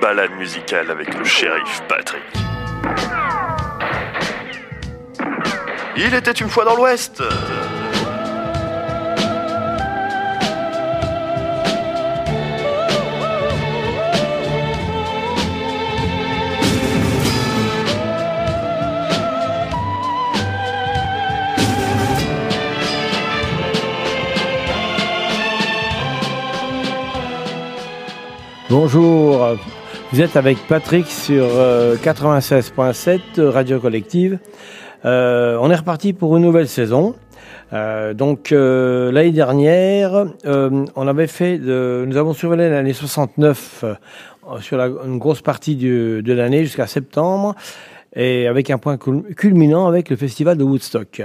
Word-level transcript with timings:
Balade 0.00 0.32
musicale 0.38 0.90
avec 0.90 1.12
le 1.14 1.24
shérif 1.24 1.82
Patrick. 1.88 2.22
Il 5.96 6.14
était 6.14 6.32
une 6.32 6.48
fois 6.48 6.64
dans 6.64 6.76
l'Ouest. 6.76 7.22
Bonjour, 28.94 29.56
vous 30.12 30.20
êtes 30.20 30.36
avec 30.36 30.56
Patrick 30.68 31.08
sur 31.08 31.46
96.7 31.46 33.20
euh, 33.38 33.50
Radio 33.50 33.80
Collective. 33.80 34.38
Euh, 35.04 35.58
on 35.60 35.68
est 35.72 35.74
reparti 35.74 36.12
pour 36.12 36.36
une 36.36 36.44
nouvelle 36.44 36.68
saison. 36.68 37.16
Euh, 37.72 38.14
donc 38.14 38.52
l'année 38.52 39.32
dernière, 39.32 40.26
on 40.44 41.08
avait 41.08 41.26
fait, 41.26 41.58
de, 41.58 42.04
nous 42.06 42.16
avons 42.16 42.34
survolé 42.34 42.70
l'année 42.70 42.92
69 42.92 43.84
sur 44.60 44.76
la, 44.76 44.86
une 44.86 45.18
grosse 45.18 45.42
partie 45.42 45.74
du, 45.74 46.22
de 46.22 46.32
l'année 46.32 46.62
jusqu'à 46.62 46.86
septembre, 46.86 47.56
et 48.14 48.46
avec 48.46 48.70
un 48.70 48.78
point 48.78 48.96
culminant 48.96 49.88
avec 49.88 50.08
le 50.08 50.14
festival 50.14 50.56
de 50.56 50.62
Woodstock. 50.62 51.20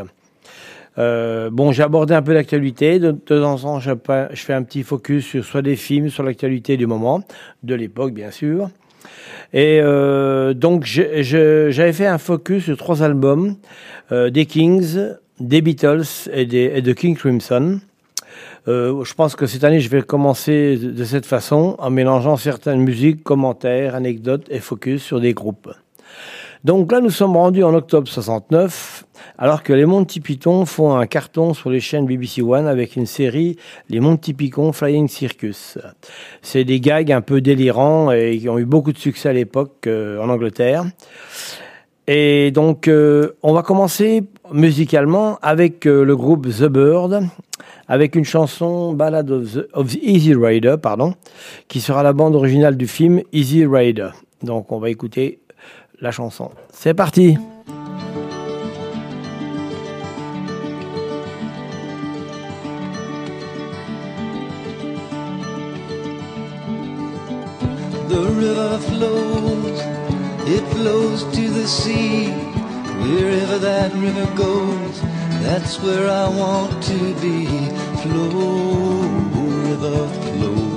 Euh, 0.98 1.50
bon, 1.50 1.72
j'ai 1.72 1.84
abordé 1.84 2.14
un 2.14 2.22
peu 2.22 2.34
l'actualité. 2.34 3.00
De, 3.00 3.12
temps 3.12 3.44
en 3.44 3.58
temps, 3.58 3.80
je, 3.80 3.92
fais 4.36 4.54
un 4.54 4.64
petit 4.64 4.84
focus 4.84 5.26
sur 5.26 5.46
soit 5.46 5.62
des 5.62 5.76
films, 5.76 6.09
sur 6.09 6.23
l'actualité 6.23 6.78
du 6.78 6.88
moment, 6.88 7.22
de 7.64 7.76
l'époque, 7.76 8.14
bien 8.14 8.31
sûr. 8.31 8.70
Et 9.54 9.80
euh, 9.81 10.54
donc, 10.54 10.84
j'avais 10.86 11.94
fait 11.94 12.08
un 12.08 12.18
focus 12.18 12.66
sur 12.66 12.78
trois 12.78 13.02
albums 13.02 13.56
euh, 14.12 14.30
des 14.30 14.46
Kings, 14.46 14.98
des 15.40 15.62
Beatles 15.62 16.04
et, 16.34 16.46
des, 16.46 16.81
de 16.81 16.94
King 16.94 17.16
Crimson. 17.16 17.80
je 18.68 19.14
pense 19.14 19.36
que 19.36 19.48
cette 19.48 19.64
année, 19.64 19.80
je 19.80 19.90
vais 19.90 20.02
commencer 20.02 20.78
de 20.78 21.03
cette 21.03 21.26
façon, 21.26 21.76
en 21.80 21.90
mélangeant 21.90 22.36
certaines 22.36 22.81
musiques, 22.81 23.24
commentaires, 23.24 23.96
anecdotes 23.96 24.46
et 24.50 24.59
focus 24.59 25.02
sur 25.02 25.20
des 25.22 25.34
groupes. 25.34 25.72
Donc 26.66 26.92
là, 26.92 27.00
nous 27.00 27.10
sommes 27.10 27.38
rendus 27.38 27.64
en 27.64 27.74
octobre 27.74 28.06
69, 28.10 29.06
alors 29.38 29.64
que 29.64 29.72
les 29.72 29.86
Monty 29.86 30.20
Python 30.20 30.66
font 30.66 30.94
un 30.94 31.08
carton 31.08 31.54
sur 31.54 31.70
les 31.70 31.80
chaînes 31.80 32.06
BBC 32.06 32.42
One 32.42 32.68
avec 32.68 32.98
une 32.98 33.06
série, 33.06 33.56
les 33.90 34.02
Monty 34.02 34.34
Python 34.34 34.74
Flying 34.74 35.08
Circus. 35.08 35.78
C'est 36.42 36.66
des 36.66 36.82
gags 36.82 37.14
un 37.14 37.22
peu 37.22 37.40
délirants 37.40 38.12
et 38.12 38.38
qui 38.40 38.50
ont 38.50 38.60
eu 38.60 38.66
beaucoup 38.66 38.92
de 38.92 38.98
succès 38.98 39.30
à 39.30 39.34
l'époque 39.34 39.88
euh, 39.88 40.22
en 40.22 40.28
Angleterre. 40.28 40.84
Et 42.08 42.52
donc, 42.52 42.90
euh, 42.90 43.38
on 43.42 43.54
va 43.54 43.62
commencer 43.62 44.24
musicalement 44.52 45.40
avec 45.42 45.86
euh, 45.86 46.04
le 46.04 46.18
groupe 46.18 46.46
The 46.50 46.66
Bird, 46.66 47.24
avec 47.88 48.16
une 48.16 48.26
chanson 48.26 48.92
Ballad 48.92 49.32
of 49.32 49.54
the, 49.54 49.68
of 49.72 49.94
the 49.94 50.00
Easy 50.02 50.34
Rider, 50.34 50.76
pardon, 50.82 51.14
qui 51.70 51.80
sera 51.80 52.04
la 52.04 52.12
bande 52.12 52.36
originale 52.36 52.76
du 52.76 52.88
film 52.88 53.22
Easy 53.32 53.66
Rider. 53.66 54.10
Donc, 54.44 54.74
on 54.74 54.80
va 54.80 54.90
écouter 54.90 55.40
la 56.02 56.11
chanson. 56.11 56.52
C'est 56.73 56.94
parti 56.94 57.38
The 68.08 68.25
river 68.44 68.80
flows, 68.89 69.79
it 70.47 70.63
flows 70.74 71.24
to 71.35 71.50
the 71.50 71.68
sea. 71.68 72.29
Wherever 73.01 73.59
that 73.59 73.94
river 73.94 74.28
goes, 74.35 75.01
that's 75.44 75.79
where 75.81 76.09
I 76.09 76.28
want 76.28 76.81
to 76.84 77.13
be. 77.22 77.45
Flow, 78.01 79.01
river, 79.68 80.07
flow. 80.07 80.69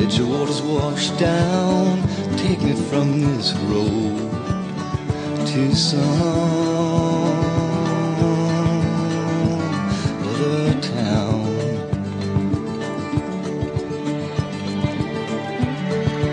Let 0.00 0.18
your 0.18 0.28
waters 0.28 0.60
wash 0.60 1.10
down, 1.10 2.02
take 2.36 2.60
me 2.62 2.74
from 2.90 3.20
this 3.20 3.54
road 3.70 4.18
to 5.46 5.74
some 5.74 6.00
other 10.28 10.80
town. 10.80 11.44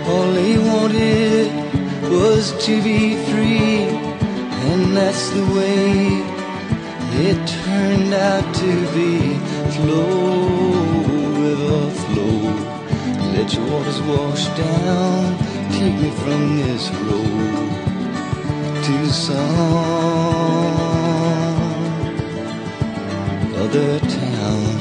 All 0.06 0.32
he 0.34 0.58
wanted 0.58 1.48
was 2.10 2.52
to 2.66 2.82
be 2.82 3.16
free, 3.30 3.86
and 4.68 4.96
that's 4.96 5.30
the 5.30 5.44
way 5.56 6.32
it 7.26 7.38
turned 7.64 8.12
out 8.12 8.54
to 8.56 8.72
be. 8.94 9.38
Flow, 9.76 10.82
river, 11.40 11.90
flow. 12.02 12.41
Let 13.34 13.54
your 13.54 13.66
waters 13.70 14.00
wash 14.02 14.46
down, 14.58 15.38
take 15.72 15.94
me 15.94 16.10
from 16.10 16.56
this 16.58 16.90
road 16.90 17.72
to 18.84 19.06
some 19.10 19.32
other 23.56 23.98
town. 24.00 24.74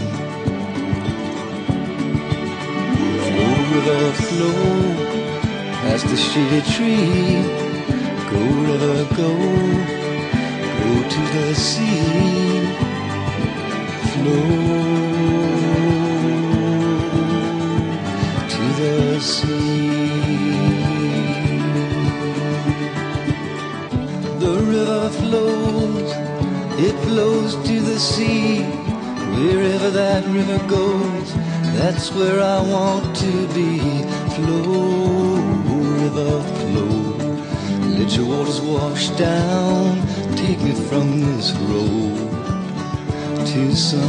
Flow, 3.23 3.53
river, 3.71 4.11
flow 4.27 4.61
past 5.81 6.05
the 6.07 6.17
shady 6.17 6.61
tree. 6.73 7.41
Go, 8.29 8.41
river, 8.67 8.99
go, 9.15 9.31
go 10.77 10.91
to 11.13 11.21
the 11.35 11.55
sea. 11.55 12.65
Flow 14.11 15.10
the 24.39 24.55
river 24.75 25.09
flows, 25.21 26.11
it 26.87 26.95
flows 27.05 27.55
to 27.67 27.79
the 27.79 27.99
sea. 27.99 28.63
Wherever 29.37 29.89
that 29.91 30.23
river 30.27 30.59
goes, 30.67 31.33
that's 31.77 32.11
where 32.11 32.39
I 32.41 32.61
want 32.61 33.15
to 33.17 33.47
be. 33.53 33.79
Flow, 34.35 35.35
river, 36.03 36.41
flow. 36.59 36.95
Let 37.97 38.15
your 38.17 38.27
waters 38.27 38.61
wash 38.61 39.09
down, 39.11 40.01
take 40.35 40.59
me 40.61 40.73
from 40.89 41.21
this 41.21 41.53
road 41.71 42.31
to 43.51 43.75
some 43.75 44.01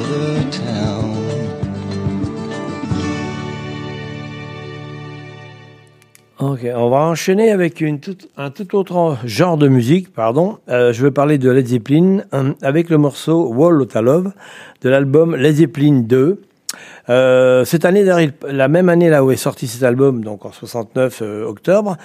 other 0.00 0.50
town. 0.50 0.99
Ok, 6.42 6.60
on 6.74 6.88
va 6.88 7.00
enchaîner 7.00 7.50
avec 7.50 7.82
une 7.82 8.00
un 8.38 8.48
tout 8.48 8.74
autre 8.74 9.18
genre 9.24 9.58
de 9.58 9.68
musique, 9.68 10.10
pardon. 10.10 10.56
Euh, 10.70 10.90
je 10.90 11.02
veux 11.02 11.10
parler 11.10 11.36
de 11.36 11.50
Led 11.50 11.66
Zeppelin 11.66 12.22
euh, 12.32 12.54
avec 12.62 12.88
le 12.88 12.96
morceau 12.96 13.52
Wall 13.52 13.82
of 13.82 13.94
Love 13.94 14.32
de 14.80 14.88
l'album 14.88 15.36
Led 15.36 15.56
Zeppelin 15.56 16.00
2. 16.00 16.40
Euh, 17.10 17.66
cette 17.66 17.84
année, 17.84 18.06
la 18.48 18.68
même 18.68 18.88
année 18.88 19.10
là 19.10 19.22
où 19.22 19.30
est 19.30 19.36
sorti 19.36 19.66
cet 19.66 19.82
album, 19.82 20.24
donc 20.24 20.46
en 20.46 20.52
69 20.52 21.22
octobre, 21.46 21.98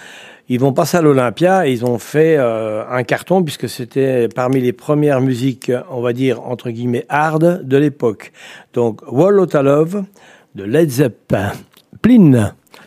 ils 0.50 0.59
vont 0.59 0.73
passer 0.73 0.97
à 0.97 1.02
l'Olympia 1.02 1.66
et 1.66 1.72
ils 1.72 1.85
ont 1.85 1.97
fait 1.97 2.35
un 2.35 3.03
carton 3.03 3.41
puisque 3.41 3.69
c'était 3.69 4.28
parmi 4.28 4.59
les 4.59 4.73
premières 4.73 5.22
musiques, 5.22 5.72
on 5.90 6.02
va 6.02 6.11
dire 6.11 6.41
entre 6.46 6.72
guillemets 6.72 7.05
hard 7.08 7.61
de 7.64 7.78
l'époque. 7.78 8.34
Donc 8.73 9.02
Wall 9.09 9.40
of 9.40 9.53
Love 9.53 10.03
de 10.55 10.66
Led 10.66 10.90
Zeppelin. 10.90 11.53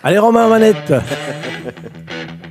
Allez 0.03 0.19
Romain 0.19 0.49
Manette 0.49 0.95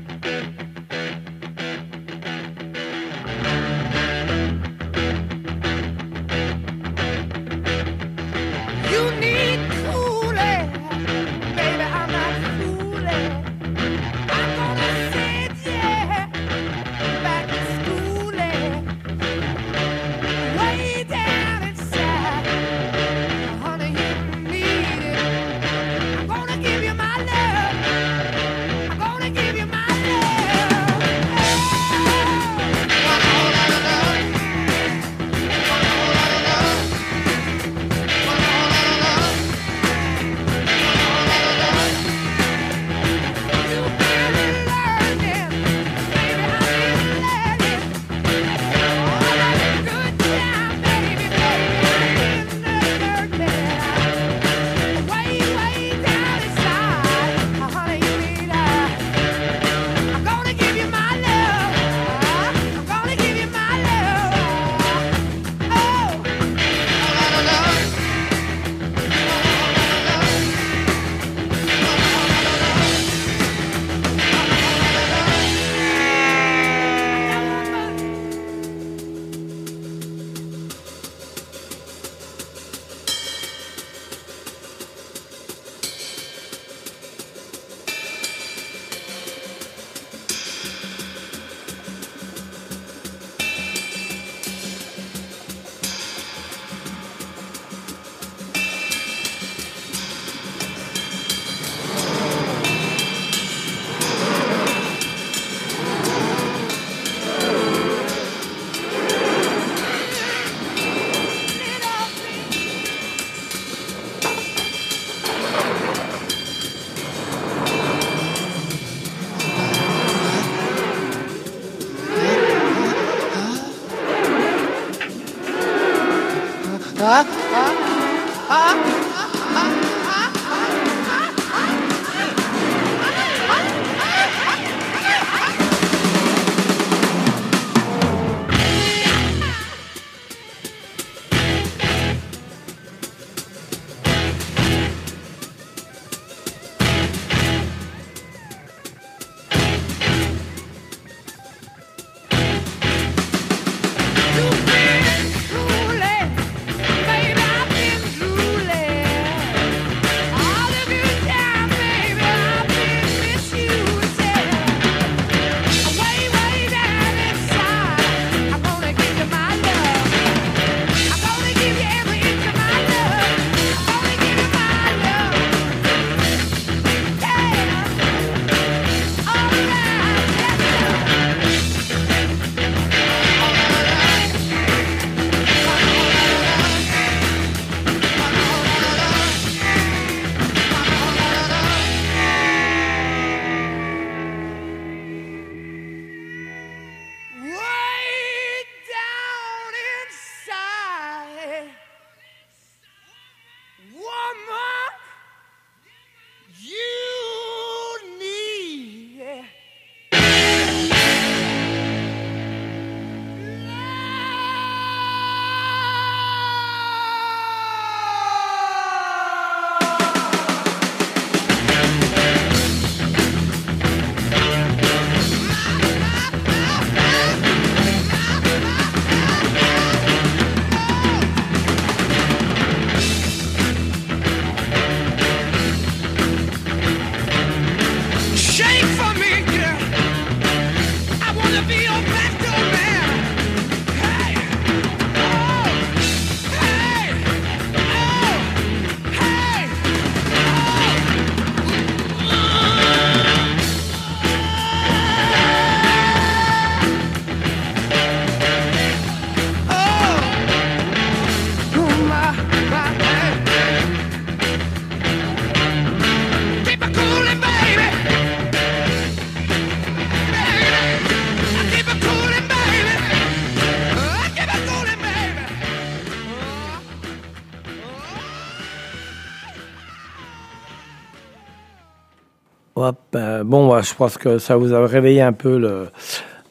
Bon, 283.48 283.82
je 283.82 283.94
pense 283.94 284.18
que 284.18 284.40
ça 284.40 284.58
vous 284.58 284.74
a 284.74 284.86
réveillé 284.86 285.22
un 285.22 285.32
peu 285.32 285.58
le, 285.58 285.88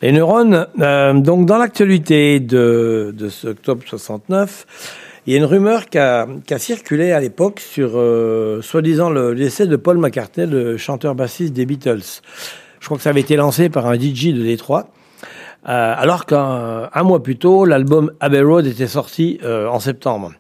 les 0.01 0.13
neurones. 0.13 0.67
Euh, 0.81 1.13
donc, 1.13 1.45
dans 1.45 1.59
l'actualité 1.59 2.41
de, 2.41 3.15
ce 3.29 3.49
octobre 3.49 3.83
69, 3.87 5.21
il 5.27 5.35
y 5.35 5.37
a 5.37 5.39
une 5.39 5.45
rumeur 5.45 5.91
qui 5.91 5.99
a, 5.99 6.27
circulé 6.57 7.13
à 7.13 7.21
l'époque 7.21 7.61
sur, 7.61 7.91
euh, 7.97 8.63
soi-disant, 8.63 9.11
le 9.11 9.35
décès 9.35 9.67
de 9.67 9.77
Paul 9.77 9.99
McCartney, 9.99 10.47
le 10.47 10.79
chanteur-bassiste 10.79 11.53
des 11.53 11.67
Beatles. 11.67 12.23
Je 12.81 12.87
crois 12.87 12.97
que 12.97 13.03
ça 13.03 13.11
avait 13.11 13.21
été 13.21 13.37
lancé 13.37 13.69
par 13.69 13.85
un 13.87 13.97
DJ 13.97 14.33
de 14.33 14.43
Détroit. 14.43 14.89
Euh, 15.69 15.95
alors 15.99 16.25
qu'un 16.25 16.89
un 16.95 17.03
mois 17.03 17.23
plus 17.23 17.37
tôt, 17.37 17.67
l'album 17.67 18.11
Abbey 18.21 18.41
Road 18.41 18.67
était 18.67 18.87
sorti 18.87 19.39
en 19.45 19.81
septembre. 19.81 20.33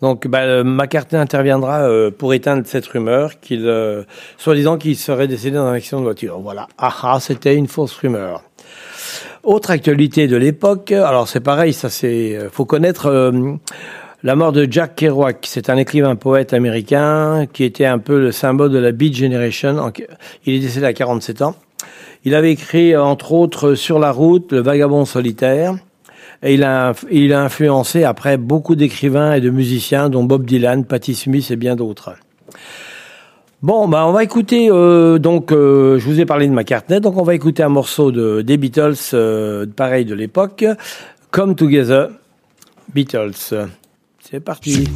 Donc, 0.00 0.28
bah, 0.28 0.42
euh, 0.42 0.62
McCartney 0.64 1.18
interviendra 1.18 1.80
euh, 1.80 2.10
pour 2.10 2.32
éteindre 2.32 2.62
cette 2.66 2.86
rumeur 2.86 3.40
qu'il, 3.40 3.66
euh, 3.66 4.04
soi-disant 4.36 4.78
qu'il 4.78 4.96
serait 4.96 5.26
décédé 5.26 5.56
dans 5.56 5.66
un 5.66 5.72
accident 5.72 5.98
de 5.98 6.04
voiture. 6.04 6.38
Voilà. 6.38 6.68
Ah, 6.78 6.94
ah 7.02 7.18
c'était 7.20 7.56
une 7.56 7.66
fausse 7.66 7.94
rumeur. 7.94 8.42
Autre 9.42 9.70
actualité 9.70 10.28
de 10.28 10.36
l'époque. 10.36 10.92
Alors, 10.92 11.28
c'est 11.28 11.40
pareil, 11.40 11.72
ça 11.72 11.90
c'est, 11.90 12.38
faut 12.52 12.64
connaître 12.64 13.32
la 14.22 14.36
mort 14.36 14.52
de 14.52 14.66
Jack 14.70 14.96
Kerouac. 14.96 15.46
C'est 15.48 15.70
un 15.70 15.76
écrivain 15.76 16.16
poète 16.16 16.52
américain 16.52 17.46
qui 17.52 17.64
était 17.64 17.86
un 17.86 17.98
peu 17.98 18.20
le 18.20 18.32
symbole 18.32 18.70
de 18.70 18.78
la 18.78 18.92
Beat 18.92 19.16
Generation. 19.16 19.92
Il 20.44 20.54
est 20.54 20.58
décédé 20.58 20.86
à 20.86 20.92
47 20.92 21.42
ans. 21.42 21.54
Il 22.24 22.34
avait 22.34 22.52
écrit, 22.52 22.96
entre 22.96 23.32
autres, 23.32 23.74
Sur 23.74 23.98
la 23.98 24.10
route, 24.10 24.52
Le 24.52 24.60
vagabond 24.60 25.04
solitaire. 25.04 25.76
Et 26.42 26.54
il 26.54 26.62
a, 26.62 26.94
influencé 27.40 28.04
après 28.04 28.36
beaucoup 28.36 28.76
d'écrivains 28.76 29.34
et 29.34 29.40
de 29.40 29.50
musiciens, 29.50 30.08
dont 30.08 30.24
Bob 30.24 30.44
Dylan, 30.44 30.84
Patti 30.84 31.14
Smith 31.14 31.50
et 31.50 31.56
bien 31.56 31.74
d'autres. 31.74 32.14
Bon, 33.60 33.88
bah 33.88 34.06
on 34.06 34.12
va 34.12 34.22
écouter. 34.22 34.68
Euh, 34.70 35.18
donc, 35.18 35.50
euh, 35.50 35.98
je 35.98 36.04
vous 36.04 36.20
ai 36.20 36.26
parlé 36.26 36.46
de 36.46 36.52
McCartney, 36.52 37.00
donc 37.00 37.16
on 37.16 37.24
va 37.24 37.34
écouter 37.34 37.64
un 37.64 37.68
morceau 37.68 38.12
de 38.12 38.40
des 38.42 38.56
Beatles, 38.56 38.94
euh, 39.14 39.66
pareil 39.66 40.04
de 40.04 40.14
l'époque, 40.14 40.64
Come 41.32 41.56
Together, 41.56 42.10
Beatles. 42.94 43.66
C'est 44.20 44.40
parti. 44.40 44.86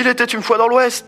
Il 0.00 0.06
était 0.06 0.26
une 0.26 0.42
fois 0.42 0.58
dans 0.58 0.68
l'Ouest. 0.68 1.06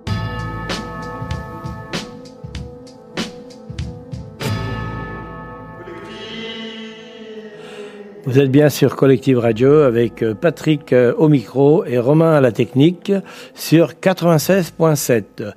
Vous 8.25 8.39
êtes 8.41 8.51
bien 8.51 8.69
sur 8.69 8.97
Collective 8.97 9.39
Radio 9.39 9.83
avec 9.83 10.25
euh, 10.25 10.35
Patrick 10.35 10.93
euh, 10.93 11.15
au 11.17 11.29
micro 11.29 11.85
et 11.85 12.01
Romain 12.01 12.33
à 12.33 12.41
la 12.41 12.51
technique 12.51 13.13
sur 13.55 13.93
96.7. 13.93 15.53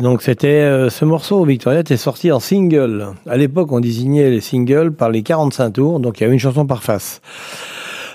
Donc 0.00 0.22
c'était 0.22 0.48
euh, 0.48 0.88
ce 0.88 1.04
morceau 1.04 1.44
Victoria 1.44 1.80
est 1.80 1.96
sorti 1.98 2.32
en 2.32 2.40
single. 2.40 3.08
À 3.28 3.36
l'époque, 3.36 3.70
on 3.70 3.80
désignait 3.80 4.30
les 4.30 4.40
singles 4.40 4.92
par 4.92 5.10
les 5.10 5.22
45 5.22 5.70
tours, 5.72 6.00
donc 6.00 6.18
il 6.18 6.22
y 6.22 6.24
avait 6.24 6.32
une 6.32 6.40
chanson 6.40 6.66
par 6.66 6.82
face. 6.82 7.20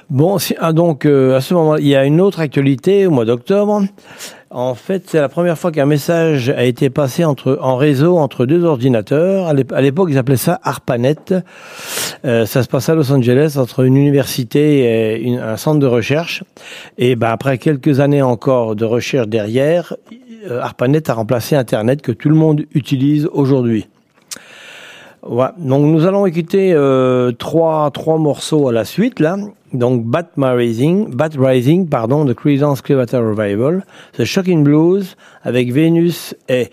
Bon, 0.09 0.37
ah, 0.59 0.73
donc 0.73 1.05
euh, 1.05 1.35
à 1.35 1.41
ce 1.41 1.53
moment, 1.53 1.77
il 1.77 1.87
y 1.87 1.95
a 1.95 2.05
une 2.05 2.21
autre 2.21 2.39
actualité 2.39 3.05
au 3.05 3.11
mois 3.11 3.25
d'octobre. 3.25 3.83
En 4.51 4.73
fait, 4.73 5.03
c'est 5.07 5.19
la 5.19 5.29
première 5.29 5.57
fois 5.57 5.71
qu'un 5.71 5.85
message 5.85 6.49
a 6.49 6.63
été 6.63 6.89
passé 6.89 7.25
entre 7.25 7.57
en 7.61 7.75
réseau 7.75 8.17
entre 8.17 8.45
deux 8.45 8.63
ordinateurs. 8.63 9.47
À 9.47 9.81
l'époque, 9.81 10.09
ils 10.11 10.17
appelaient 10.17 10.37
ça 10.37 10.59
ARPANET. 10.63 11.33
Euh, 12.23 12.45
ça 12.45 12.63
se 12.63 12.67
passe 12.67 12.87
à 12.87 12.95
Los 12.95 13.11
Angeles 13.11 13.57
entre 13.57 13.81
une 13.81 13.97
université 13.97 15.27
et 15.27 15.37
un 15.37 15.57
centre 15.57 15.79
de 15.79 15.87
recherche. 15.87 16.43
Et 16.97 17.15
ben 17.15 17.29
après 17.29 17.57
quelques 17.57 17.99
années 17.99 18.21
encore 18.21 18.75
de 18.75 18.85
recherche 18.85 19.27
derrière, 19.27 19.95
ARPANET 20.49 21.10
a 21.10 21.13
remplacé 21.13 21.55
Internet 21.55 22.01
que 22.01 22.12
tout 22.12 22.29
le 22.29 22.36
monde 22.36 22.65
utilise 22.73 23.27
aujourd'hui. 23.31 23.88
Ouais. 25.27 25.47
Donc 25.58 25.86
nous 25.86 26.05
allons 26.05 26.27
écouter 26.27 26.73
euh, 26.73 27.31
trois 27.31 27.89
trois 27.91 28.19
morceaux 28.19 28.67
à 28.67 28.71
la 28.71 28.86
suite 28.86 29.19
là. 29.19 29.38
Donc 29.73 30.05
Bat 30.05 30.29
Rising, 30.38 31.10
Bat 31.13 31.31
Rising, 31.38 31.89
pardon, 31.89 32.25
de 32.25 32.34
Creedence 32.34 32.81
Clearwater 32.81 33.21
Revival, 33.21 33.86
The 34.13 34.23
Shocking 34.23 34.63
Blues 34.63 35.15
avec 35.43 35.73
Venus 35.73 36.36
et 36.47 36.69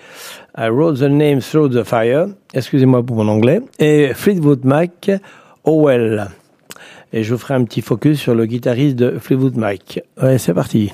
I 0.57 0.69
Wrote 0.69 0.99
the 0.99 1.05
Name 1.05 1.41
Through 1.41 1.71
the 1.71 1.83
Fire. 1.83 2.27
Excusez-moi 2.53 3.03
pour 3.03 3.17
mon 3.17 3.29
anglais. 3.29 3.63
Et 3.79 4.13
Fleetwood 4.15 4.65
Mac, 4.65 5.11
Oh 5.65 5.87
Well. 5.87 6.29
Et 7.15 7.23
je 7.23 7.33
vous 7.33 7.41
ferai 7.41 7.55
un 7.55 7.65
petit 7.65 7.81
focus 7.81 8.21
sur 8.21 8.35
le 8.35 8.45
guitariste 8.45 8.97
de 8.97 9.19
Fleetwood 9.19 9.57
Mac. 9.57 10.01
Ouais, 10.23 10.37
c'est 10.39 10.55
parti. 10.55 10.93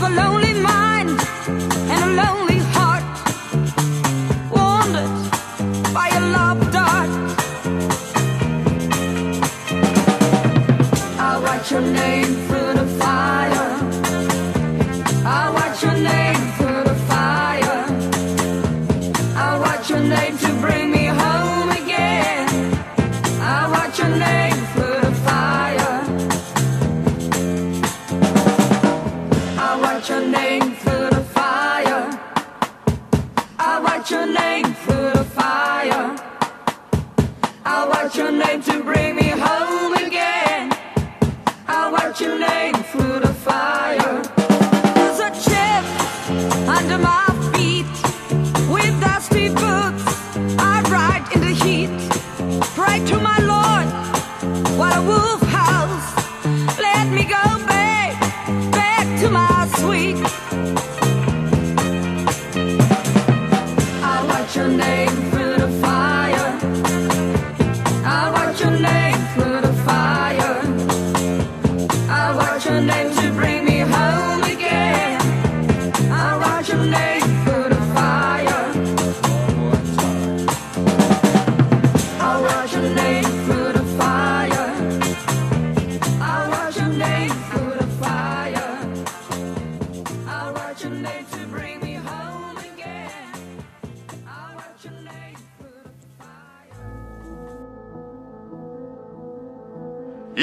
Your 0.00 0.10
name 0.10 0.62
to 0.62 0.62
bring 0.62 0.87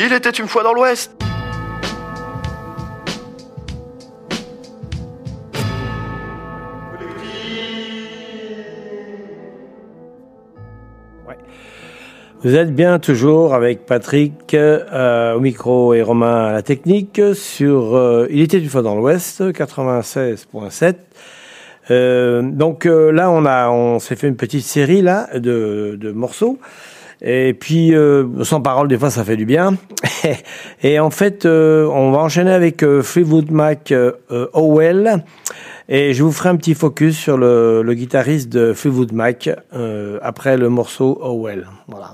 Il 0.08 0.14
était 0.14 0.30
une 0.30 0.48
fois 0.48 0.62
dans 0.62 0.74
l'Ouest. 0.74 1.12
Vous 12.44 12.54
êtes 12.56 12.76
bien 12.76 13.00
toujours 13.00 13.56
avec 13.56 13.88
Patrick 13.88 14.54
euh, 14.54 15.34
au 15.34 15.40
micro 15.40 15.96
et 15.96 16.04
Romain 16.04 16.46
à 16.46 16.52
la 16.52 16.62
technique 16.62 17.20
sur 17.34 17.96
euh, 17.96 18.28
Il 18.30 18.42
était 18.42 18.60
une 18.60 18.70
fois 18.70 18.84
dans 18.84 18.94
l'Ouest 18.94 19.42
96.7. 19.42 20.94
Euh, 21.90 22.44
donc 22.44 22.86
là 22.86 23.32
on 23.32 23.44
a 23.46 23.72
on 23.72 23.98
s'est 23.98 24.16
fait 24.16 24.28
une 24.28 24.36
petite 24.36 24.66
série 24.66 25.02
de 25.02 26.12
morceaux 26.14 26.60
et 27.22 27.54
puis 27.54 27.96
euh, 27.96 28.44
sans 28.44 28.62
parole 28.62 28.88
des 28.88 28.98
fois 28.98 29.10
ça 29.10 29.24
fait 29.24 29.38
du 29.38 29.46
bien 29.46 29.76
et 30.84 31.00
en 31.00 31.10
fait 31.10 31.46
on 31.46 32.12
va 32.12 32.20
enchaîner 32.20 32.52
avec 32.52 32.86
Fleetwood 33.02 33.52
Mac 33.52 33.94
Owell 34.54 35.24
et 35.88 36.14
je 36.14 36.24
vous 36.24 36.32
ferai 36.32 36.50
un 36.50 36.56
petit 36.56 36.74
focus 36.74 37.16
sur 37.16 37.38
le, 37.38 37.84
le 37.84 37.94
guitariste 37.94 38.50
de 38.50 38.74
Fleetwood 38.74 39.12
Mac 39.14 39.50
euh, 39.74 40.18
après 40.24 40.58
le 40.58 40.70
morceau 40.70 41.20
Oh 41.22 41.40
Well. 41.46 41.68
Voilà. 41.88 42.14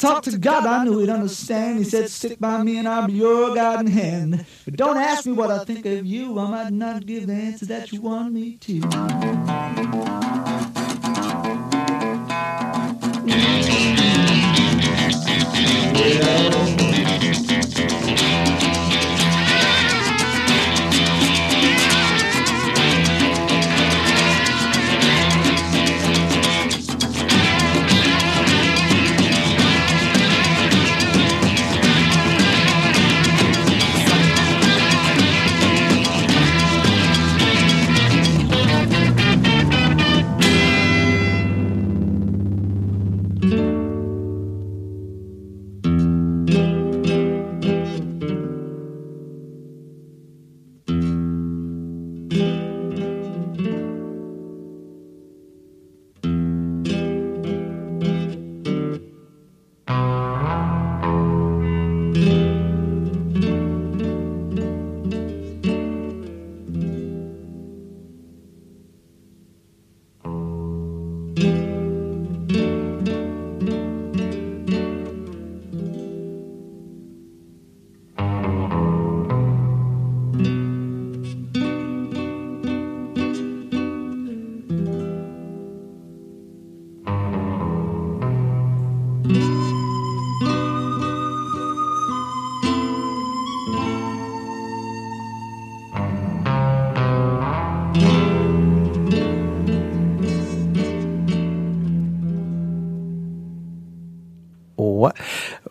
talked 0.00 0.24
to 0.24 0.38
God, 0.38 0.66
I 0.66 0.84
knew 0.84 0.98
He'd 0.98 1.10
understand. 1.10 1.78
He 1.78 1.84
said, 1.84 2.10
Stick 2.10 2.40
by 2.40 2.62
me 2.62 2.78
and 2.78 2.88
I'll 2.88 3.06
be 3.06 3.12
your 3.12 3.54
guiding 3.54 3.92
hand. 3.92 4.46
But 4.64 4.76
don't 4.76 4.96
ask 4.96 5.26
me 5.26 5.32
what 5.32 5.50
I 5.50 5.64
think 5.64 5.84
of 5.86 6.06
you. 6.06 6.38
I 6.38 6.50
might 6.50 6.72
not 6.72 7.06
give 7.06 7.26
the 7.26 7.34
answer 7.34 7.66
that 7.66 7.92
you 7.92 8.00
want 8.00 8.32
me 8.32 8.56
to. 8.56 8.80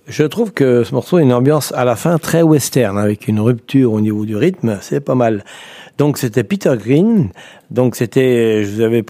Je 0.10 0.24
trouve 0.24 0.54
que 0.54 0.84
ce 0.84 0.96
morceau 0.96 1.18
a 1.18 1.22
une 1.22 1.32
ambiance 1.32 1.72
à 1.74 1.86
la 1.86 1.96
fin 1.96 2.18
très 2.18 2.42
western, 2.42 2.98
avec 2.98 3.28
une 3.28 3.40
rupture 3.40 3.94
au 3.94 4.02
niveau 4.02 4.26
du 4.26 4.36
rythme, 4.36 4.80
c'est 4.82 5.02
pas 5.02 5.14
mal. 5.14 5.44
Donc 6.00 6.18
c'était 6.18 6.44
Peter 6.44 6.74
Green. 6.80 7.30
Donc 7.70 7.96
c'était, 7.96 8.64
je 8.64 8.72
vous 8.72 8.82
avais, 8.82 9.06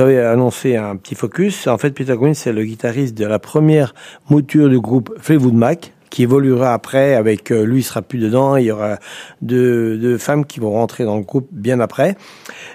avais 0.00 0.18
annoncé 0.18 0.74
un 0.74 0.96
petit 0.96 1.14
focus. 1.14 1.68
En 1.68 1.78
fait, 1.78 1.92
Peter 1.92 2.16
Green, 2.16 2.34
c'est 2.34 2.52
le 2.52 2.64
guitariste 2.64 3.16
de 3.16 3.24
la 3.24 3.38
première 3.38 3.94
mouture 4.30 4.68
du 4.68 4.80
groupe 4.80 5.14
Fleetwood 5.20 5.54
Mac, 5.54 5.92
qui 6.10 6.24
évoluera 6.24 6.74
après 6.74 7.14
avec 7.14 7.52
euh, 7.52 7.64
lui 7.64 7.78
il 7.78 7.82
sera 7.84 8.02
plus 8.02 8.18
dedans 8.18 8.56
il 8.56 8.66
y 8.66 8.70
aura 8.70 8.98
deux, 9.40 10.18
femmes 10.18 10.44
qui 10.44 10.60
vont 10.60 10.72
rentrer 10.72 11.04
dans 11.04 11.16
le 11.16 11.22
groupe 11.22 11.48
bien 11.50 11.80
après 11.80 12.16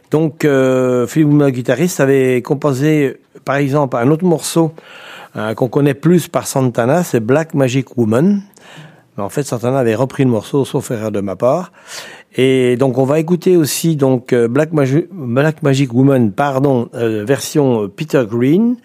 donc 0.10 0.44
euh, 0.44 1.06
Mac 1.18 1.54
guitariste 1.54 2.00
avait 2.00 2.42
composé 2.42 3.18
par 3.46 3.58
exemple 3.58 3.96
un 3.96 4.10
autre 4.10 4.26
morceau 4.26 4.74
euh, 5.38 5.54
qu'on 5.54 5.67
connaît 5.67 5.93
plus 5.93 6.28
par 6.28 6.47
Santana, 6.47 7.04
c'est 7.04 7.19
Black 7.19 7.54
Magic 7.54 7.97
Woman. 7.97 8.41
Mais 9.15 9.23
en 9.23 9.30
fait, 9.30 9.43
Santana 9.43 9.80
avait 9.80 9.95
repris 9.95 10.23
le 10.23 10.30
morceau, 10.32 10.65
sauf 10.65 10.89
erreur 10.91 11.12
de 11.12 11.21
ma 11.21 11.36
part. 11.36 11.71
Et 12.36 12.76
donc, 12.78 12.97
on 12.97 13.04
va 13.04 13.19
écouter 13.19 13.56
aussi 13.56 13.95
donc 13.95 14.34
euh, 14.34 14.47
Black, 14.47 14.73
Magi 14.73 15.06
Black 15.12 15.63
Magic 15.63 15.93
Woman, 15.93 16.32
pardon, 16.32 16.89
euh, 16.95 17.23
version 17.26 17.89
Peter 17.89 18.23
Green. 18.28 18.78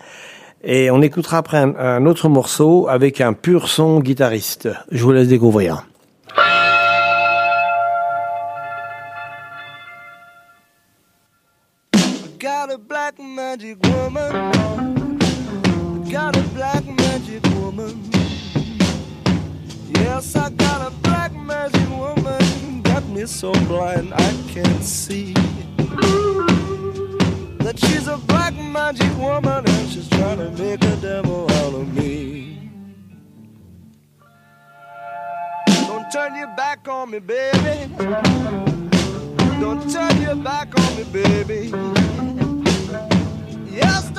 Et 0.65 0.91
on 0.91 1.03
écoutera 1.03 1.39
après 1.39 1.59
un, 1.59 2.07
autre 2.07 2.29
morceau 2.29 2.87
avec 2.89 3.21
un 3.21 3.33
pur 3.33 3.69
son 3.69 4.01
guitariste. 4.01 4.69
Je 4.91 5.03
vous 5.03 5.13
laisse 5.13 5.29
découvrir. 5.29 5.87
Got. 12.39 12.69
Got 16.13 16.37
a 16.37 16.43
black 16.51 16.85
magic 16.85 17.43
woman. 17.55 18.11
Yes, 19.95 20.37
I 20.37 20.51
got 20.51 20.87
a 20.87 20.91
black 20.97 21.33
magic 21.33 21.89
woman. 21.89 22.83
Got 22.83 23.09
me 23.09 23.25
so 23.25 23.51
blind 23.65 24.13
I 24.13 24.35
can't 24.49 24.85
see. 24.85 25.33
That 27.65 27.79
she's 27.79 28.09
a 28.09 28.19
black 28.19 28.53
magic 28.53 29.17
woman 29.17 29.67
and 29.67 29.89
she's 29.89 30.07
trying 30.11 30.37
to 30.37 30.51
make 30.51 30.85
a 30.85 30.97
devil 30.97 31.51
out 31.51 31.73
of 31.73 31.95
me. 31.95 32.71
Don't 35.87 36.13
turn 36.13 36.35
your 36.35 36.49
back 36.49 36.87
on 36.89 37.11
me, 37.11 37.21
baby. 37.21 37.91
Don't 39.63 39.91
turn 39.91 40.21
your 40.21 40.37
back 40.37 40.79
on 40.79 40.97
me, 40.99 41.05
baby. 41.05 41.73
Yes, 43.71 44.11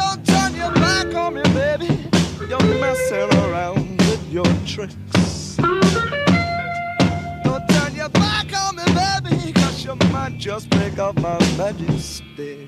don't 1.03 1.11
turn 1.11 1.11
back 1.11 1.15
on 1.15 1.33
me, 1.33 1.41
baby. 1.53 2.09
You're 2.47 2.79
messing 2.79 3.29
around 3.39 3.97
with 3.99 4.31
your 4.31 4.45
tricks. 4.65 5.55
Don't 7.43 7.67
turn 7.69 7.95
your 7.95 8.09
back 8.09 8.53
on 8.55 8.75
me, 8.75 8.83
baby, 8.85 9.53
cause 9.53 9.85
you 9.85 9.95
might 10.11 10.37
just 10.37 10.69
pick 10.69 10.97
up 10.99 11.15
my 11.19 11.37
magic 11.57 11.99
stick. 11.99 12.67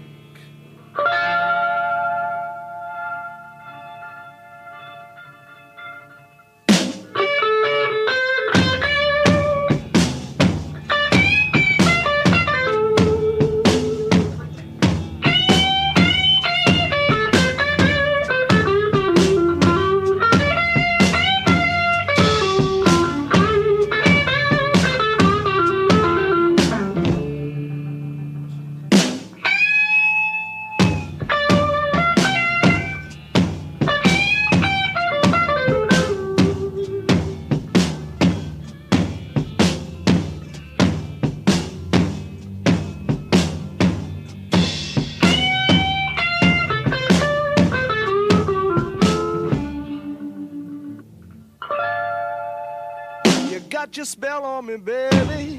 Got 53.96 54.00
your 54.00 54.06
spell 54.08 54.44
on 54.44 54.66
me, 54.66 54.76
baby. 54.76 55.52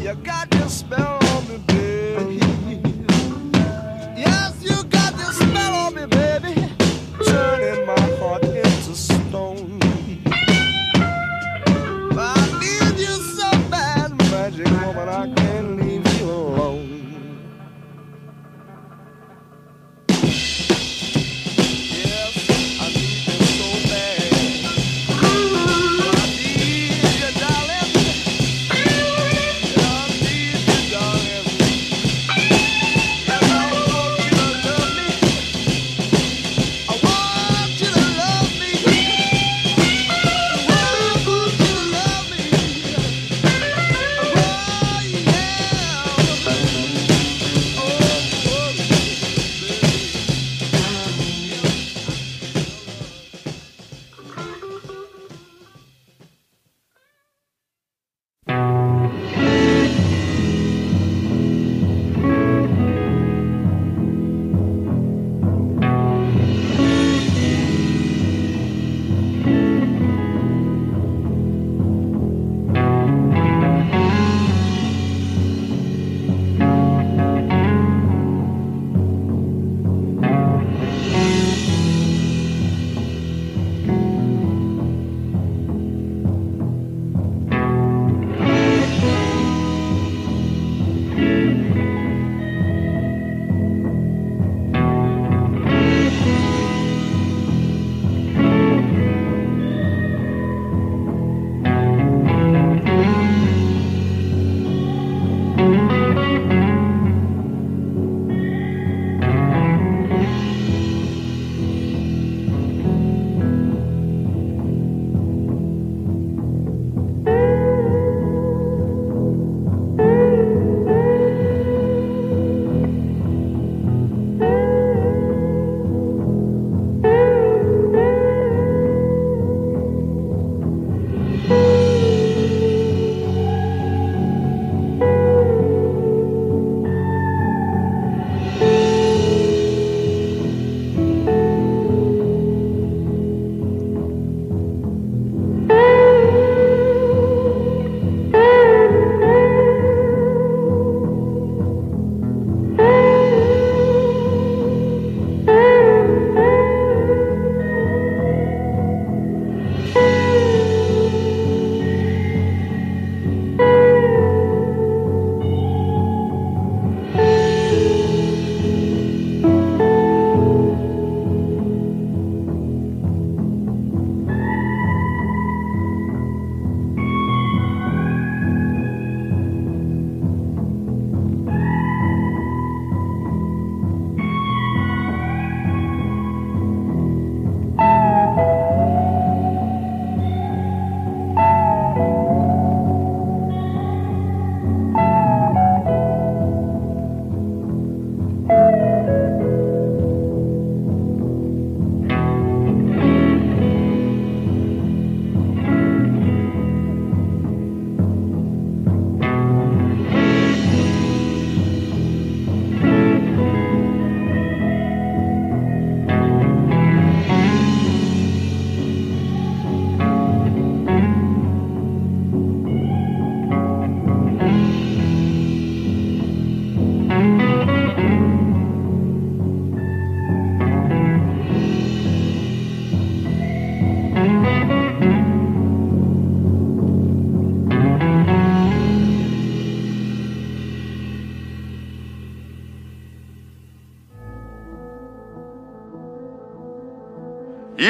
You 0.00 0.14
got 0.22 0.54
your 0.54 0.68
spell 0.68 1.18
on 1.20 1.48
me, 1.48 1.58
baby. 1.66 2.36
Yes, 4.16 4.54
you 4.62 4.84
got 4.84 5.18
your 5.18 5.32
spell 5.32 5.74
on 5.74 5.94
me, 5.96 6.06
baby. 6.06 6.57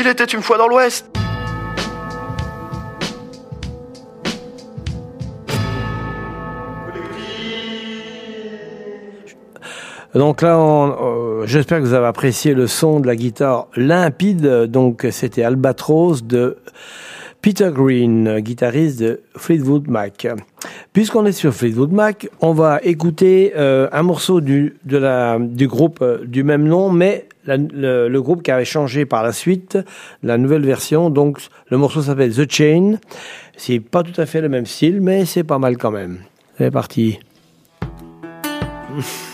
Était 0.09 0.25
une 0.25 0.43
fois 0.43 0.57
dans 0.59 0.69
l'Ouest. 0.69 1.07
Donc 10.15 10.41
là, 10.43 10.59
euh, 10.59 11.47
j'espère 11.47 11.79
que 11.79 11.85
vous 11.85 11.93
avez 11.93 12.07
apprécié 12.07 12.55
le 12.55 12.67
son 12.67 13.01
de 13.01 13.07
la 13.07 13.15
guitare 13.15 13.69
limpide. 13.77 14.65
Donc 14.65 15.07
c'était 15.11 15.43
Albatros 15.43 16.25
de 16.25 16.57
Peter 17.43 17.71
Green, 17.73 18.41
guitariste 18.41 19.01
de 19.01 19.21
Fleetwood 19.37 19.89
Mac. 19.89 20.27
Puisqu'on 20.93 21.25
est 21.27 21.33
sur 21.33 21.55
Fleetwood 21.55 21.93
Mac, 21.93 22.29
on 22.41 22.53
va 22.53 22.81
écouter 22.83 23.53
euh, 23.57 23.89
un 23.93 24.03
morceau 24.03 24.41
du, 24.41 24.77
du 24.85 25.69
groupe 25.69 25.99
euh, 26.03 26.19
du 26.25 26.43
même 26.43 26.65
nom, 26.65 26.91
mais 26.91 27.29
le, 27.57 28.09
le, 28.09 28.23
groupe 28.23 28.43
qui 28.43 28.51
avait 28.51 28.65
changé 28.65 29.07
par 29.07 29.23
la 29.23 29.33
suite, 29.33 29.79
la 30.23 30.39
nouvelle 30.39 30.65
version. 30.65 31.11
Donc 31.11 31.39
le 31.71 31.77
morceau 31.77 32.03
s'appelle 32.03 32.35
The 32.35 32.51
Chain. 32.51 32.99
C'est 33.57 33.81
pas 33.81 34.03
tout 34.03 34.21
à 34.21 34.27
fait 34.27 34.41
le 34.41 34.49
même 34.49 34.67
style, 34.67 35.01
mais 35.01 35.25
c'est 35.25 35.45
pas 35.45 35.59
mal 35.59 35.77
quand 35.77 35.91
même. 35.91 36.19
C'est 36.59 36.71
parti. 36.71 37.19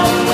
oh 0.00 0.27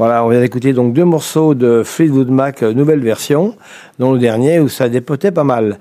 Voilà, 0.00 0.24
on 0.24 0.30
vient 0.30 0.40
d'écouter 0.40 0.72
donc 0.72 0.94
deux 0.94 1.04
morceaux 1.04 1.54
de 1.54 1.82
Fleetwood 1.84 2.30
Mac, 2.30 2.62
euh, 2.62 2.72
nouvelle 2.72 3.00
version, 3.00 3.54
dont 3.98 4.14
le 4.14 4.18
dernier 4.18 4.58
où 4.58 4.66
ça 4.66 4.88
dépotait 4.88 5.30
pas 5.30 5.44
mal. 5.44 5.78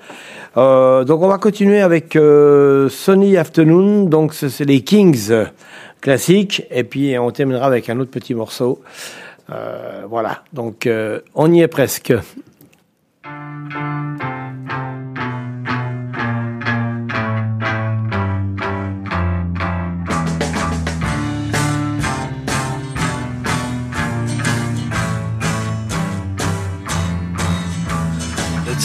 Euh, 0.57 1.05
donc 1.05 1.21
on 1.21 1.29
va 1.29 1.37
continuer 1.37 1.79
avec 1.79 2.17
euh, 2.17 2.89
Sunny 2.89 3.37
Afternoon, 3.37 4.03
donc 4.03 4.33
c'est 4.33 4.65
les 4.65 4.81
Kings 4.81 5.31
euh, 5.31 5.45
classiques, 6.01 6.63
et 6.69 6.83
puis 6.83 7.17
on 7.17 7.31
terminera 7.31 7.65
avec 7.65 7.89
un 7.89 7.97
autre 8.01 8.11
petit 8.11 8.33
morceau. 8.33 8.81
Voilà, 10.09 10.43
donc 10.51 10.89
on 11.33 11.53
y 11.53 11.61
est 11.61 11.69
presque. 11.69 12.13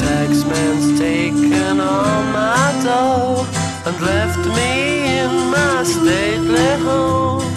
Taxman's 0.05 0.98
taken 0.98 1.80
all 1.80 2.22
my 2.40 2.66
dough 2.84 3.46
and 3.86 3.96
left 4.12 4.44
me 4.59 4.72
in 5.20 5.32
my 5.57 5.82
stately 5.84 6.72
home, 6.88 7.48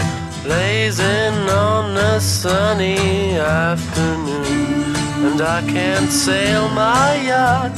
blazing 0.43 1.37
on 1.49 1.85
a 1.97 2.19
sunny 2.19 3.37
afternoon. 3.37 4.95
And 5.27 5.41
I 5.41 5.61
can't 5.75 6.11
sail 6.11 6.69
my 6.69 7.07
yacht, 7.31 7.75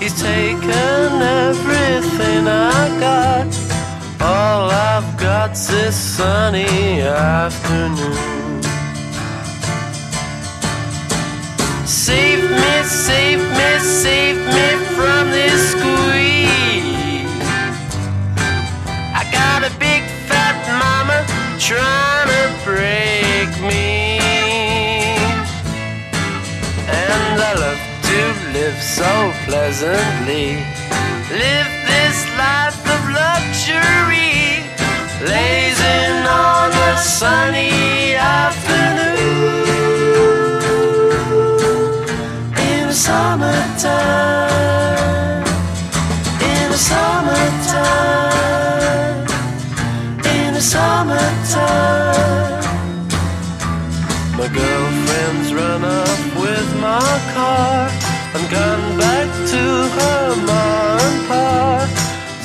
he's 0.00 0.16
taken 0.20 1.08
everything 1.44 2.42
I 2.48 2.82
got. 3.06 3.50
All 4.20 4.70
I've 4.70 5.10
got's 5.18 5.66
this 5.66 5.96
sunny 5.96 7.00
afternoon. 7.00 8.41
Save 12.04 12.50
me, 12.50 12.82
save 12.82 13.38
me, 13.38 13.78
save 13.78 14.36
me 14.36 14.68
from 14.96 15.30
this 15.30 15.70
squeeze. 15.70 17.30
I 19.14 19.22
got 19.30 19.62
a 19.62 19.70
big 19.78 20.02
fat 20.26 20.58
mama 20.82 21.22
trying 21.60 22.26
to 22.34 22.44
break 22.66 23.50
me. 23.62 24.18
And 26.90 27.40
I 27.40 27.54
love 27.54 27.82
to 28.10 28.20
live 28.50 28.82
so 28.82 29.32
pleasantly. 29.46 30.58
Live 31.30 31.70
this 31.86 32.18
life 32.36 32.82
of 32.94 33.02
luxury. 33.14 34.66
Lazing 35.22 36.26
on 36.26 36.72
a 36.72 36.98
sunny 36.98 38.16
afternoon 38.16 39.01
in 46.50 46.70
the 46.70 46.78
summertime, 46.78 48.36
in 50.24 50.54
the 50.54 50.60
summertime. 50.60 52.22
My 54.38 54.48
girlfriend's 54.48 55.52
run 55.52 55.84
off 55.84 56.36
with 56.40 56.68
my 56.80 57.20
car 57.34 57.90
and 58.34 58.50
gone 58.50 58.98
back 58.98 59.28
to 59.50 59.62
her 59.98 60.36
mom 60.46 61.12
pa, 61.26 61.86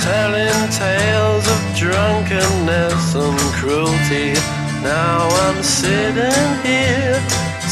telling 0.01 0.69
tales 0.71 1.45
of 1.47 1.61
drunkenness 1.75 3.15
and 3.15 3.39
cruelty. 3.53 4.33
Now 4.81 5.27
I'm 5.45 5.61
sitting 5.61 6.47
here, 6.65 7.21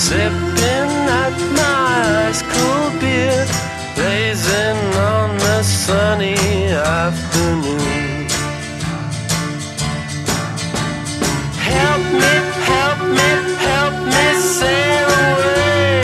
sipping 0.05 0.93
at 1.23 1.33
my 1.57 2.27
ice 2.27 2.43
cold 2.53 2.93
beer, 3.01 3.41
blazing 3.95 4.79
on 5.13 5.29
the 5.45 5.63
sunny 5.63 6.37
afternoon. 6.69 8.27
Help 11.73 12.03
me, 12.21 12.33
help 12.71 12.99
me, 13.17 13.29
help 13.69 13.95
me 14.13 14.25
sail 14.57 15.09
away. 15.31 16.03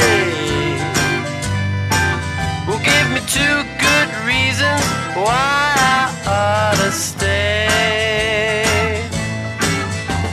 Well, 2.66 2.82
give 2.90 3.08
me 3.16 3.22
two 3.38 3.58
good 3.86 4.10
reasons 4.32 4.86
why 5.26 5.76
I 5.78 6.02
ought 6.38 6.78
to 6.84 6.92
stay. 6.92 7.78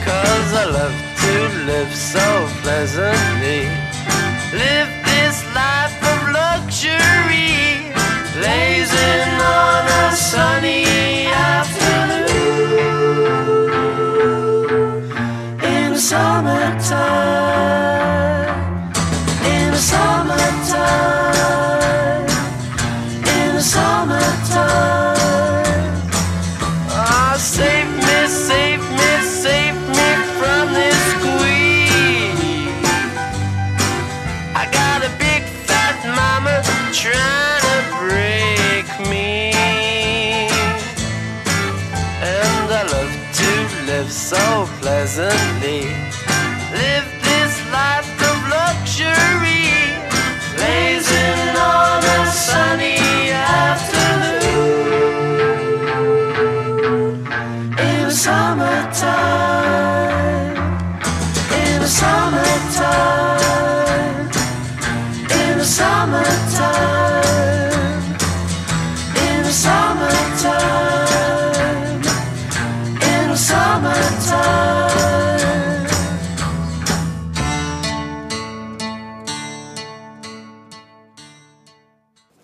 Cause 0.07 0.49
I 0.61 0.65
love 0.77 0.97
to 1.21 1.33
live 1.69 1.93
so 1.93 2.25
pleasantly. 2.63 3.38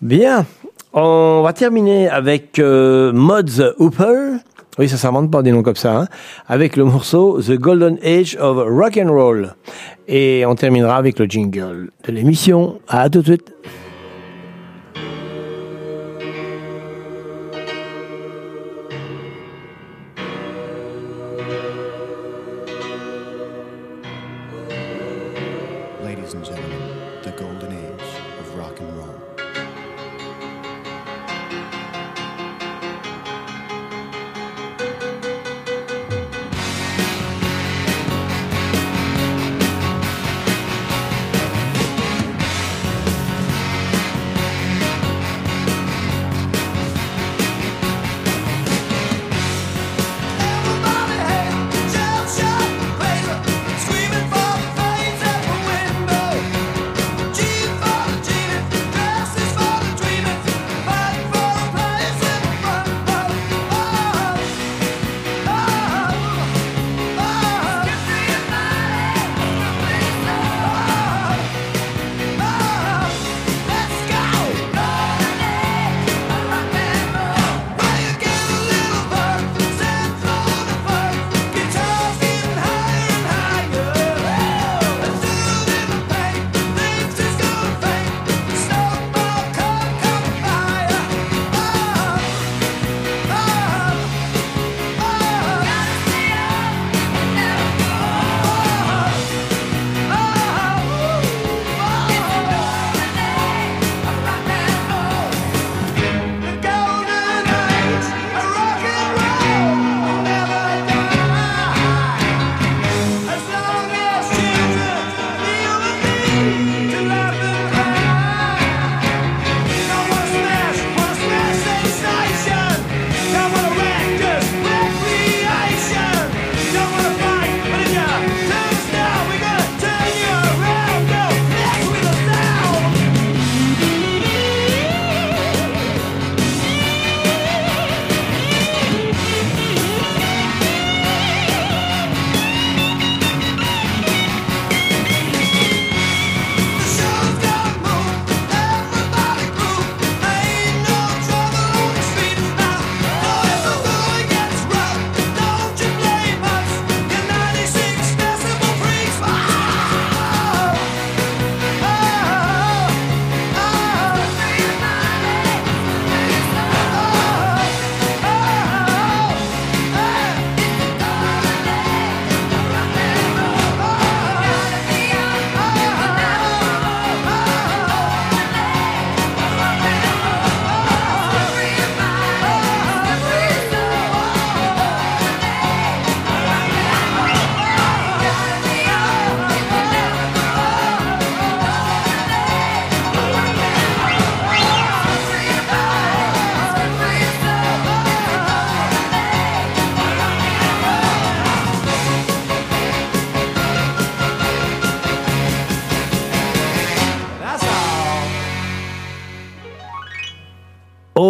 Bien, 0.06 0.46
on 0.92 1.42
va 1.42 1.52
terminer 1.52 2.08
avec 2.08 2.60
euh, 2.60 3.12
Mods 3.12 3.74
Hooper. 3.80 4.36
Oui, 4.78 4.88
ça 4.88 4.96
s'invente 4.96 5.32
pas 5.32 5.42
des 5.42 5.50
noms 5.50 5.64
comme 5.64 5.74
ça. 5.74 6.02
Hein, 6.02 6.06
avec 6.46 6.76
le 6.76 6.84
morceau 6.84 7.42
The 7.42 7.54
Golden 7.54 7.98
Age 8.04 8.36
of 8.40 8.56
Rock 8.68 8.98
and 8.98 9.10
Roll. 9.10 9.56
Et 10.06 10.44
on 10.46 10.54
terminera 10.54 10.96
avec 10.96 11.18
le 11.18 11.24
jingle 11.24 11.90
de 12.06 12.12
l'émission. 12.12 12.78
À 12.86 13.10
tout 13.10 13.18
de 13.18 13.24
suite. 13.24 13.52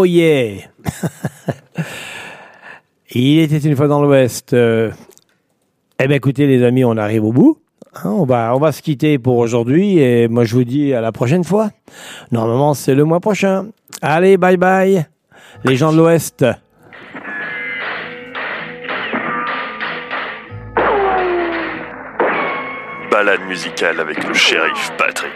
Il 3.13 3.41
était 3.41 3.59
une 3.59 3.77
fois 3.77 3.89
dans 3.89 4.03
l'Ouest. 4.03 4.53
Euh, 4.53 4.91
eh 5.99 6.07
bien 6.07 6.17
écoutez 6.17 6.47
les 6.47 6.63
amis, 6.63 6.85
on 6.85 6.97
arrive 6.97 7.25
au 7.25 7.33
bout. 7.33 7.59
Hein, 7.95 8.11
on, 8.11 8.25
va, 8.25 8.55
on 8.55 8.59
va 8.59 8.73
se 8.73 8.83
quitter 8.83 9.19
pour 9.19 9.39
aujourd'hui 9.39 9.99
et 9.99 10.29
moi 10.29 10.45
je 10.45 10.55
vous 10.55 10.65
dis 10.65 10.93
à 10.93 11.01
la 11.01 11.13
prochaine 11.13 11.45
fois. 11.45 11.71
Normalement 12.31 12.75
c'est 12.75 12.95
le 12.95 13.05
mois 13.05 13.21
prochain. 13.21 13.67
Allez, 14.03 14.37
bye 14.37 14.57
bye 14.57 15.07
les 15.65 15.77
gens 15.77 15.93
de 15.93 15.99
l'Ouest. 15.99 16.45
Balade 23.11 23.41
musicale 23.49 24.01
avec 24.01 24.27
le 24.27 24.35
shérif 24.35 24.93
Patrick. 24.99 25.33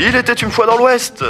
Il 0.00 0.14
était 0.14 0.32
une 0.32 0.50
fois 0.50 0.66
dans 0.66 0.76
l'Ouest. 0.76 1.24